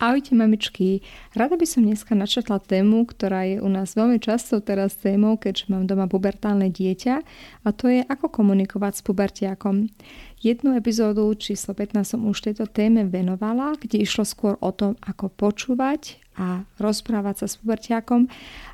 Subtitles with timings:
[0.00, 1.04] Ahojte mamičky,
[1.36, 5.68] rada by som dneska načetla tému, ktorá je u nás veľmi často teraz témou, keďže
[5.68, 7.20] mám doma pubertálne dieťa
[7.60, 9.92] a to je ako komunikovať s pubertiakom.
[10.40, 15.28] Jednu epizódu číslo 15 som už tejto téme venovala, kde išlo skôr o tom, ako
[15.36, 18.24] počúvať a rozprávať sa s pubertiakom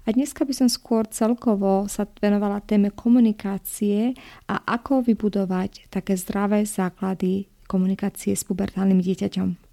[0.07, 4.15] a dneska by som skôr celkovo sa venovala téme komunikácie
[4.47, 9.66] a ako vybudovať také zdravé základy komunikácie s pubertálnym dieťaťom.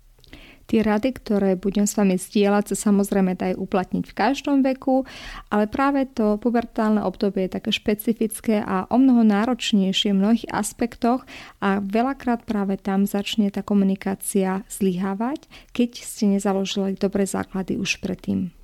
[0.66, 5.04] Tie rady, ktoré budem s vami zdieľať, sa samozrejme dajú uplatniť v každom veku,
[5.52, 11.28] ale práve to pubertálne obdobie je také špecifické a o mnoho náročnejšie v mnohých aspektoch
[11.60, 18.63] a veľakrát práve tam začne tá komunikácia zlyhávať, keď ste nezaložili dobré základy už predtým.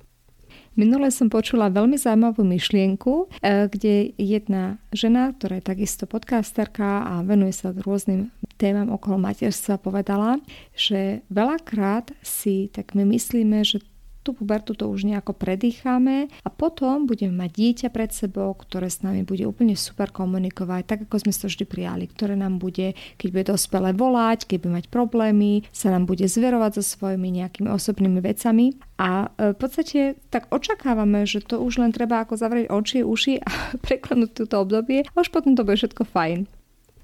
[0.78, 7.26] Minule som počula veľmi zaujímavú myšlienku, e, kde jedna žena, ktorá je takisto podcasterka a
[7.26, 10.38] venuje sa rôznym témam okolo materstva, povedala,
[10.76, 13.82] že veľakrát si tak my myslíme, že
[14.30, 19.02] tú pubertu to už nejako predýchame a potom budeme mať dieťa pred sebou, ktoré s
[19.02, 23.28] nami bude úplne super komunikovať, tak ako sme to vždy prijali, ktoré nám bude, keď
[23.34, 28.22] bude dospelé volať, keď bude mať problémy, sa nám bude zverovať so svojimi nejakými osobnými
[28.22, 33.02] vecami a e, v podstate tak očakávame, že to už len treba ako zavrieť oči,
[33.02, 33.50] uši a
[33.84, 36.59] preklenúť túto obdobie a už potom to bude všetko fajn.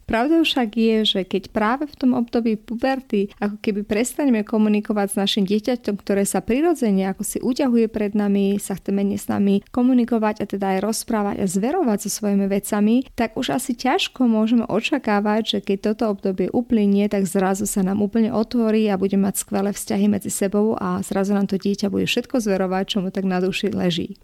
[0.06, 5.19] Pravdou však je, že keď práve v tom období puberty ako keby prestaneme komunikovať s
[5.19, 9.67] našim dieťaťom, ktoré sa prirodzene ako si uťahuje pred nami, sa chce menej s nami
[9.75, 14.62] komunikovať a teda aj rozprávať a zverovať so svojimi vecami, tak už asi ťažko môžeme
[14.71, 19.43] očakávať, že keď toto obdobie uplynie, tak zrazu sa nám úplne otvorí a bude mať
[19.43, 23.27] skvelé vzťahy medzi sebou a zrazu nám to dieťa bude všetko zverovať, čo mu tak
[23.27, 24.15] na duši leží.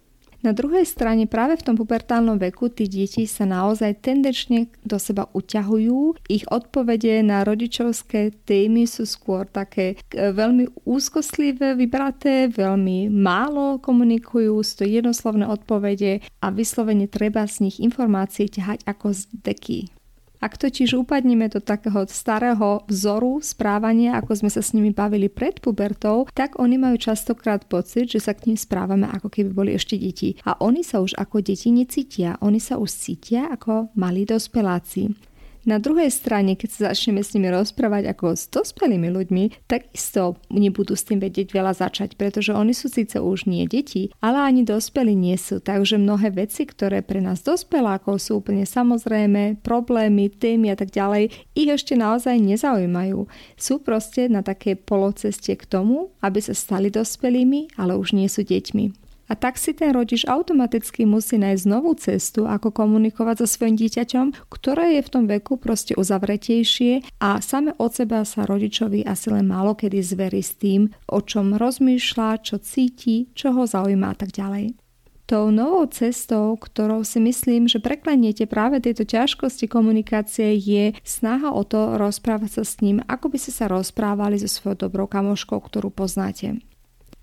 [0.43, 5.31] Na druhej strane práve v tom pubertálnom veku tí deti sa naozaj tendenčne do seba
[5.31, 6.19] uťahujú.
[6.27, 14.59] Ich odpovede na rodičovské témy sú skôr také e, veľmi úzkostlivé, vybraté, veľmi málo komunikujú,
[14.67, 20.02] sú to jednoslovné odpovede a vyslovene treba z nich informácie ťahať ako z deky.
[20.43, 25.63] Ak totiž upadneme do takého starého vzoru správania, ako sme sa s nimi bavili pred
[25.63, 29.95] pubertou, tak oni majú častokrát pocit, že sa k ním správame ako keby boli ešte
[29.95, 30.35] deti.
[30.43, 35.15] A oni sa už ako deti necítia, oni sa už cítia ako malí dospeláci.
[35.63, 40.99] Na druhej strane, keď sa začneme s nimi rozprávať ako s dospelými ľuďmi, takisto nebudú
[40.99, 45.15] s tým vedieť veľa začať, pretože oni sú síce už nie deti, ale ani dospelí
[45.15, 45.63] nie sú.
[45.63, 51.31] Takže mnohé veci, ktoré pre nás dospelákov sú úplne samozrejme, problémy, témy a tak ďalej,
[51.55, 53.31] ich ešte naozaj nezaujímajú.
[53.55, 58.43] Sú proste na takej poloceste k tomu, aby sa stali dospelými, ale už nie sú
[58.43, 59.12] deťmi.
[59.33, 64.53] A tak si ten rodič automaticky musí nájsť novú cestu, ako komunikovať so svojim dieťaťom,
[64.53, 69.49] ktoré je v tom veku proste uzavretejšie a same od seba sa rodičovi asi len
[69.49, 74.37] málo kedy zverí s tým, o čom rozmýšľa, čo cíti, čo ho zaujíma a tak
[74.37, 74.77] ďalej.
[75.25, 81.65] Tou novou cestou, ktorou si myslím, že prekleniete práve tieto ťažkosti komunikácie, je snaha o
[81.65, 85.89] to rozprávať sa s ním, ako by ste sa rozprávali so svojou dobrou kamoškou, ktorú
[85.89, 86.61] poznáte.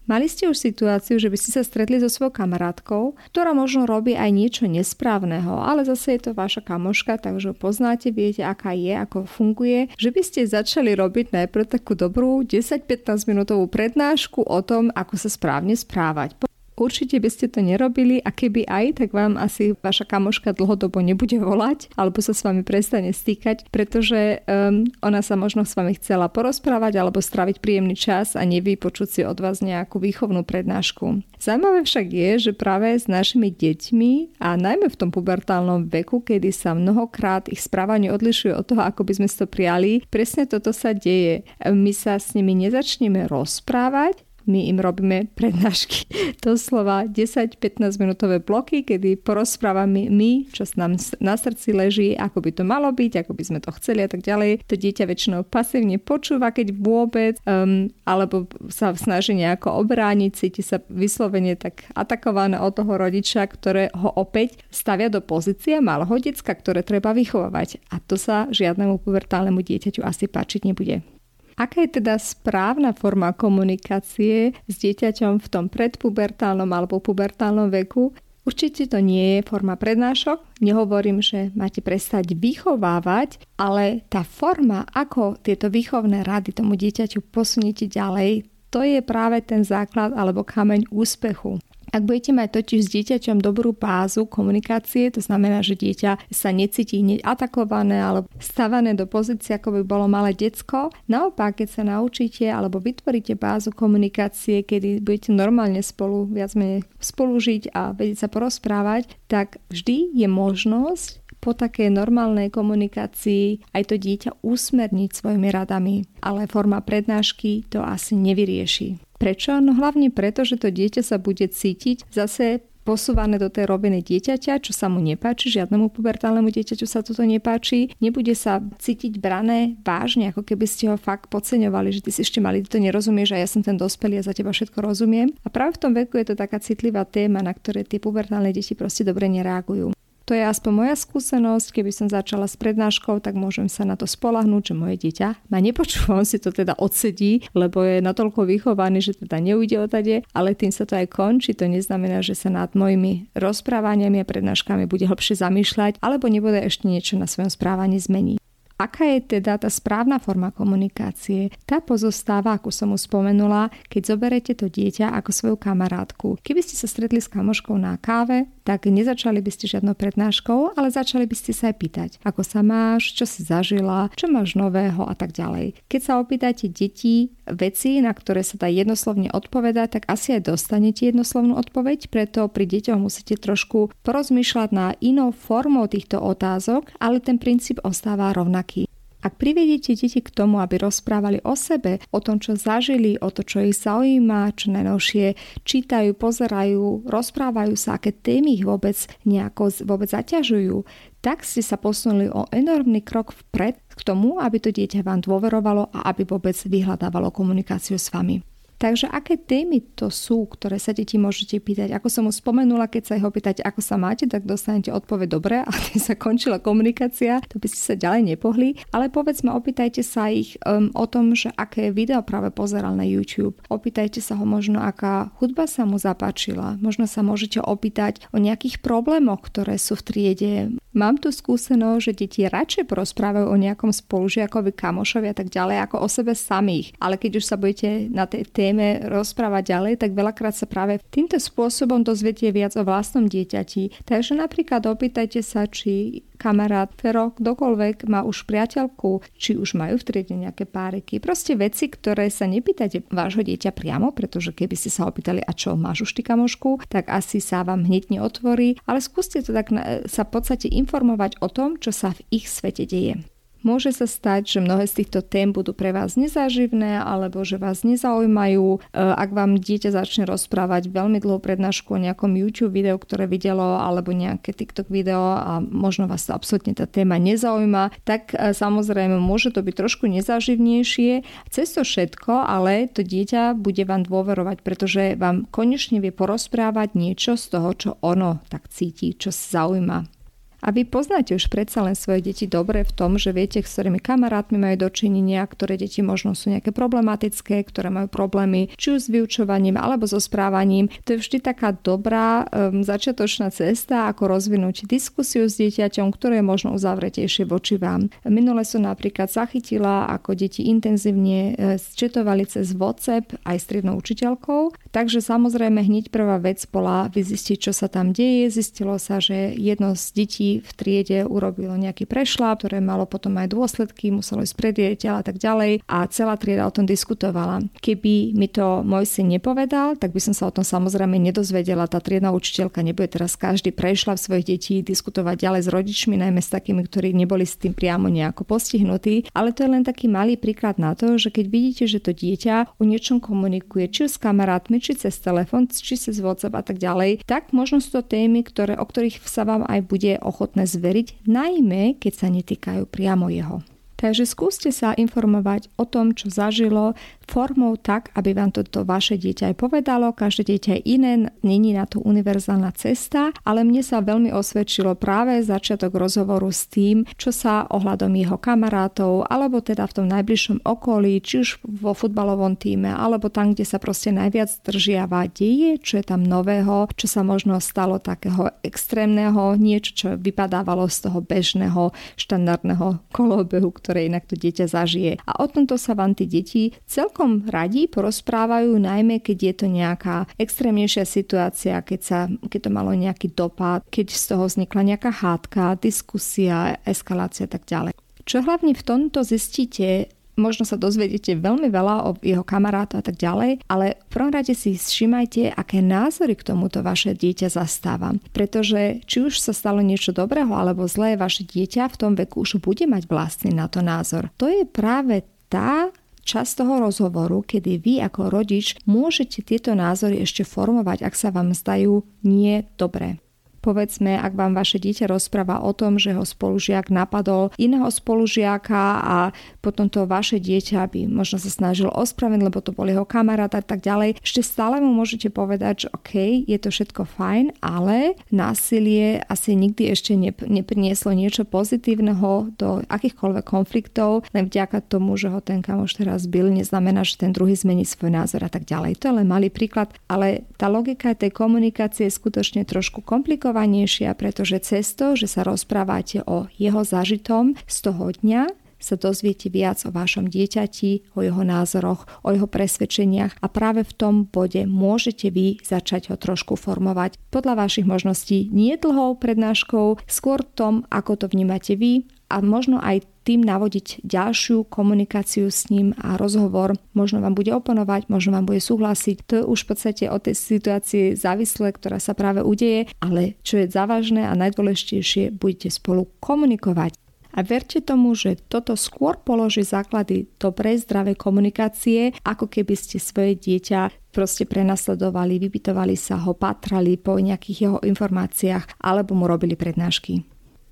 [0.09, 4.17] Mali ste už situáciu, že by ste sa stretli so svojou kamarátkou, ktorá možno robí
[4.17, 9.29] aj niečo nesprávneho, ale zase je to vaša kamoška, takže poznáte, viete, aká je, ako
[9.29, 15.13] funguje, že by ste začali robiť najprv takú dobrú 10-15 minútovú prednášku o tom, ako
[15.13, 16.41] sa správne správať.
[16.79, 21.35] Určite by ste to nerobili a keby aj, tak vám asi vaša kamoška dlhodobo nebude
[21.35, 26.31] volať alebo sa s vami prestane stýkať, pretože um, ona sa možno s vami chcela
[26.31, 31.19] porozprávať alebo straviť príjemný čas a nevypočuť si od vás nejakú výchovnú prednášku.
[31.35, 36.55] Zajímavé však je, že práve s našimi deťmi a najmä v tom pubertálnom veku, kedy
[36.55, 40.71] sa mnohokrát ich správanie odlišuje od toho, ako by sme si to prijali, presne toto
[40.71, 41.43] sa deje.
[41.63, 46.09] My sa s nimi nezačneme rozprávať, my im robíme prednášky.
[46.41, 52.51] To slova 10-15 minútové bloky, kedy porozprávame my, čo nám na srdci leží, ako by
[52.57, 54.65] to malo byť, ako by sme to chceli a tak ďalej.
[54.65, 60.81] To dieťa väčšinou pasívne počúva, keď vôbec, um, alebo sa snaží nejako obrániť, cíti sa
[60.89, 66.81] vyslovene tak atakované od toho rodiča, ktoré ho opäť stavia do pozície malého decka, ktoré
[66.81, 67.83] treba vychovávať.
[67.93, 71.18] A to sa žiadnemu pubertálnemu dieťaťu asi páčiť nebude.
[71.59, 78.15] Aká je teda správna forma komunikácie s dieťaťom v tom predpubertálnom alebo pubertálnom veku?
[78.47, 80.63] Určite to nie je forma prednášok.
[80.63, 87.91] Nehovorím, že máte prestať vychovávať, ale tá forma, ako tieto výchovné rady tomu dieťaťu posuniete
[87.91, 91.59] ďalej, to je práve ten základ alebo kameň úspechu.
[91.89, 97.01] Ak budete mať totiž s dieťaťom dobrú bázu komunikácie, to znamená, že dieťa sa necíti
[97.25, 100.93] atakované alebo stavané do pozície, ako by bolo malé decko.
[101.09, 107.73] Naopak, keď sa naučíte alebo vytvoríte bázu komunikácie, kedy budete normálne spolu, viac menej spolužiť
[107.73, 114.43] a vedieť sa porozprávať, tak vždy je možnosť po takej normálnej komunikácii aj to dieťa
[114.43, 116.03] usmerniť svojimi radami.
[116.19, 119.08] Ale forma prednášky to asi nevyrieši.
[119.19, 119.59] Prečo?
[119.59, 124.65] No hlavne preto, že to dieťa sa bude cítiť zase posúvané do tej roviny dieťaťa,
[124.65, 130.33] čo sa mu nepáči, žiadnemu pubertálnemu dieťaťu sa toto nepáči, nebude sa cítiť brané vážne,
[130.33, 133.41] ako keby ste ho fakt podceňovali, že ty si ešte malý, ty to nerozumieš a
[133.43, 135.29] ja som ten dospelý a za teba všetko rozumiem.
[135.45, 138.73] A práve v tom veku je to taká citlivá téma, na ktoré tie pubertálne deti
[138.73, 139.93] proste dobre nereagujú.
[140.29, 144.05] To je aspoň moja skúsenosť, keby som začala s prednáškou, tak môžem sa na to
[144.05, 149.01] spolahnúť, že moje dieťa ma nepočúva, on si to teda odsedí, lebo je natoľko vychovaný,
[149.01, 151.57] že teda neujde o tade, ale tým sa to aj končí.
[151.57, 156.85] To neznamená, že sa nad mojimi rozprávaniami a prednáškami bude hlbšie zamýšľať, alebo nebude ešte
[156.85, 158.37] niečo na svojom správaní zmeniť.
[158.79, 161.51] Aká je teda tá správna forma komunikácie?
[161.67, 166.39] Tá pozostáva, ako som už spomenula, keď zoberete to dieťa ako svoju kamarátku.
[166.39, 170.93] Keby ste sa stretli s kamoškou na káve, tak nezačali by ste žiadnou prednáškou, ale
[170.93, 175.09] začali by ste sa aj pýtať, ako sa máš, čo si zažila, čo máš nového
[175.09, 175.73] a tak ďalej.
[175.89, 181.09] Keď sa opýtate detí veci, na ktoré sa dá jednoslovne odpovedať, tak asi aj dostanete
[181.09, 187.41] jednoslovnú odpoveď, preto pri deťoch musíte trošku porozmýšľať na inou formou týchto otázok, ale ten
[187.41, 188.88] princíp ostáva rovnaký.
[189.19, 193.43] Ak privediete deti k tomu, aby rozprávali o sebe, o tom, čo zažili, o to,
[193.43, 195.35] čo ich zaujíma, čo najnovšie
[195.67, 198.95] čítajú, pozerajú, rozprávajú sa, aké témy ich vôbec
[199.27, 200.87] nejako vôbec zaťažujú,
[201.19, 205.91] tak ste sa posunuli o enormný krok vpred k tomu, aby to dieťa vám dôverovalo
[205.91, 208.39] a aby vôbec vyhľadávalo komunikáciu s vami.
[208.79, 211.91] Takže aké témy to sú, ktoré sa deti môžete pýtať?
[211.91, 215.55] Ako som už spomenula, keď sa ich opýtať, ako sa máte, tak dostanete odpoveď dobre
[215.67, 218.79] a tým sa končila komunikácia, to by ste sa ďalej nepohli.
[218.95, 223.59] Ale povedzme, opýtajte sa ich um, o tom, že aké video práve pozeral na YouTube.
[223.67, 226.79] Opýtajte sa ho možno, aká hudba sa mu zapáčila.
[226.79, 230.51] Možno sa môžete opýtať o nejakých problémoch, ktoré sú v triede.
[230.89, 236.01] Mám tu skúsenosť, že deti radšej porozprávajú o nejakom spolužiakovi, kamošovi a tak ďalej, ako
[236.01, 236.97] o sebe samých.
[236.97, 241.37] Ale keď už sa budete na tej téme rozprávať ďalej, tak veľakrát sa práve týmto
[241.37, 244.01] spôsobom dozviete viac o vlastnom dieťati.
[244.09, 250.07] Takže napríklad opýtajte sa, či kamarát, Fero, kdokoľvek má už priateľku, či už majú v
[250.07, 251.19] triede nejaké páriky.
[251.19, 255.75] Proste veci, ktoré sa nepýtate vášho dieťa priamo, pretože keby ste sa opýtali, a čo,
[255.75, 259.69] máš už ty kamošku, tak asi sa vám hneď neotvorí, ale skúste to tak
[260.07, 263.19] sa v podstate informovať o tom, čo sa v ich svete deje.
[263.59, 267.83] Môže sa stať, že mnohé z týchto tém budú pre vás nezáživné alebo že vás
[267.83, 268.67] nezaujímajú.
[268.75, 273.75] E, ak vám dieťa začne rozprávať veľmi dlhú prednášku o nejakom YouTube videu, ktoré videlo
[273.75, 279.51] alebo nejaké TikTok video a možno vás absolútne tá téma nezaujíma, tak e, samozrejme môže
[279.51, 281.27] to byť trošku nezáživnejšie.
[281.51, 287.35] Cez to všetko, ale to dieťa bude vám dôverovať, pretože vám konečne vie porozprávať niečo
[287.35, 290.18] z toho, čo ono tak cíti, čo sa zaujíma.
[290.59, 294.03] A vy poznáte už predsa len svoje deti dobre v tom, že viete, s ktorými
[294.03, 299.11] kamarátmi majú dočinenia, ktoré deti možno sú nejaké problematické, ktoré majú problémy či už s
[299.11, 300.91] vyučovaním alebo so správaním.
[301.07, 306.45] To je vždy taká dobrá um, začiatočná cesta, ako rozvinúť diskusiu s dieťaťom, ktoré je
[306.45, 308.11] možno uzavretejšie voči vám.
[308.27, 314.75] Minule som napríklad zachytila, ako deti intenzívne e, četovali cez WhatsApp aj s triednou učiteľkou.
[314.91, 318.49] Takže samozrejme hneď prvá vec bola vyzistiť, čo sa tam deje.
[318.49, 323.53] Zistilo sa, že jedno z detí v triede urobilo nejaký prešlap, ktoré malo potom aj
[323.53, 324.75] dôsledky, muselo ísť pred
[325.05, 327.61] a tak ďalej a celá trieda o tom diskutovala.
[327.83, 331.85] Keby mi to môj syn nepovedal, tak by som sa o tom samozrejme nedozvedela.
[331.85, 336.39] Tá triedna učiteľka nebude teraz každý prešla v svojich detí diskutovať ďalej s rodičmi, najmä
[336.39, 339.29] s takými, ktorí neboli s tým priamo nejako postihnutí.
[339.35, 342.79] Ale to je len taký malý príklad na to, že keď vidíte, že to dieťa
[342.79, 347.27] o niečom komunikuje, či s kamarátmi, či cez telefón, či cez WhatsApp a tak ďalej,
[347.27, 351.99] tak možno sú to témy, ktoré, o ktorých sa vám aj bude ochotné zveriť, najmä
[351.99, 353.59] keď sa netýkajú priamo jeho.
[353.99, 356.95] Takže skúste sa informovať o tom, čo zažilo,
[357.27, 360.15] formou tak, aby vám toto vaše dieťa aj povedalo.
[360.15, 361.13] Každé dieťa je iné,
[361.43, 367.03] není na to univerzálna cesta, ale mne sa veľmi osvedčilo práve začiatok rozhovoru s tým,
[367.19, 372.55] čo sa ohľadom jeho kamarátov, alebo teda v tom najbližšom okolí, či už vo futbalovom
[372.55, 377.21] týme, alebo tam, kde sa proste najviac držiava deje, čo je tam nového, čo sa
[377.21, 384.37] možno stalo takého extrémneho, niečo, čo vypadávalo z toho bežného, štandardného kolobehu, ktoré inak to
[384.37, 385.17] dieťa zažije.
[385.25, 390.29] A o tomto sa vám tí deti celkom radi porozprávajú, najmä keď je to nejaká
[390.37, 395.81] extrémnejšia situácia, keď, sa, keď to malo nejaký dopad, keď z toho vznikla nejaká hádka,
[395.81, 397.97] diskusia, eskalácia a tak ďalej.
[398.29, 403.19] Čo hlavne v tomto zistíte, možno sa dozvedete veľmi veľa o jeho kamarátu a tak
[403.19, 408.15] ďalej, ale v prvom rade si všimajte, aké názory k tomuto vaše dieťa zastáva.
[408.31, 412.63] Pretože či už sa stalo niečo dobrého alebo zlé, vaše dieťa v tom veku už
[412.63, 414.31] bude mať vlastný na to názor.
[414.39, 415.91] To je práve tá
[416.29, 421.57] čas toho rozhovoru, kedy vy ako rodič môžete tieto názory ešte formovať, ak sa vám
[421.57, 423.17] zdajú nie dobré.
[423.59, 429.17] Povedzme, ak vám vaše dieťa rozpráva o tom, že ho spolužiak napadol iného spolužiaka a
[429.59, 433.59] potom to vaše dieťa by možno sa snažil ospravedlniť, lebo to bol jeho kamarát a
[433.59, 436.11] tak ďalej, ešte stále mu môžete povedať, že OK,
[436.47, 440.15] je to všetko fajn, ale násilie asi nikdy ešte
[440.47, 446.47] neprinieslo niečo pozitívneho do akýchkoľvek konfliktov, len vďaka tomu, že ho ten kamoš teraz byl,
[446.49, 449.03] neznamená, že ten druhý zmení svoj názor a tak ďalej.
[449.03, 454.13] To je len malý príklad, ale tá logika tej komunikácie je skutočne trošku komplikovaná komplikovanejšia,
[454.13, 459.83] pretože cez to, že sa rozprávate o jeho zažitom z toho dňa, sa dozviete viac
[459.83, 465.27] o vašom dieťati, o jeho názoroch, o jeho presvedčeniach a práve v tom bode môžete
[465.35, 467.19] vy začať ho trošku formovať.
[467.27, 473.03] Podľa vašich možností nie dlhou prednáškou, skôr tom, ako to vnímate vy a možno aj
[473.25, 476.77] tým navodiť ďalšiu komunikáciu s ním a rozhovor.
[476.93, 479.17] Možno vám bude oponovať, možno vám bude súhlasiť.
[479.29, 483.61] To je už v podstate o tej situácii závislé, ktorá sa práve udeje, ale čo
[483.61, 486.97] je závažné a najdôležitejšie, budete spolu komunikovať.
[487.29, 493.37] A verte tomu, že toto skôr položí základy dobrej, zdravej komunikácie, ako keby ste svoje
[493.37, 500.25] dieťa proste prenasledovali, vypytovali sa ho, patrali po nejakých jeho informáciách alebo mu robili prednášky.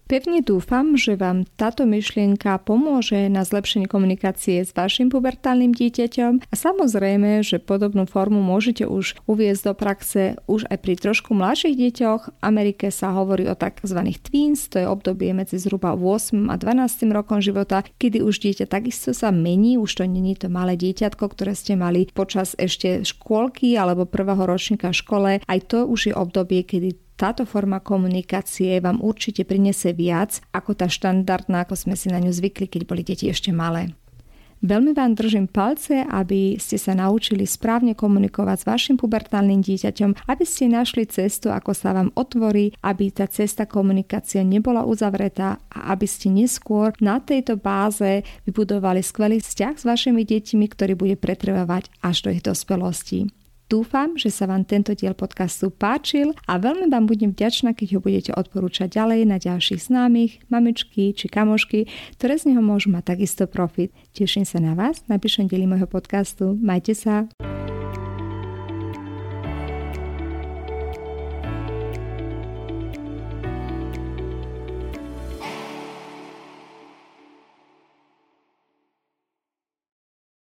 [0.08, 6.56] Pevne dúfam, že vám táto myšlienka pomôže na zlepšení komunikácie s vašim pubertálnym dieťaťom a
[6.56, 12.22] samozrejme, že podobnú formu môžete už uviezť do praxe už aj pri trošku mladších deťoch.
[12.24, 14.00] V Amerike sa hovorí o tzv.
[14.24, 19.12] tweens, to je obdobie medzi zhruba 8 a 12 rokom života, kedy už dieťa takisto
[19.12, 24.08] sa mení, už to není to malé dieťatko, ktoré ste mali počas ešte škôlky alebo
[24.08, 25.32] prvého ročníka v škole.
[25.44, 30.86] Aj to už je obdobie, kedy táto forma komunikácie vám určite prinese viac ako tá
[30.86, 33.98] štandardná, ako sme si na ňu zvykli, keď boli deti ešte malé.
[34.58, 40.46] Veľmi vám držím palce, aby ste sa naučili správne komunikovať s vašim pubertálnym dieťaťom, aby
[40.50, 46.10] ste našli cestu, ako sa vám otvorí, aby tá cesta komunikácie nebola uzavretá a aby
[46.10, 52.26] ste neskôr na tejto báze vybudovali skvelý vzťah s vašimi deťmi, ktorý bude pretrvávať až
[52.26, 53.30] do ich dospelosti.
[53.68, 58.00] Dúfam, že sa vám tento diel podcastu páčil a veľmi vám budem vďačná, keď ho
[58.00, 63.44] budete odporúčať ďalej na ďalších známych, mamičky či kamošky, ktoré z neho môžu mať takisto
[63.44, 63.92] profit.
[64.16, 66.56] Teším sa na vás na píšom môjho podcastu.
[66.56, 67.28] Majte sa!